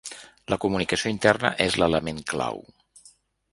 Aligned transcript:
La 0.53 0.57
comunicació 0.63 1.11
interna 1.17 1.53
és 1.67 1.79
l’element 1.83 2.25
clau. 2.35 2.61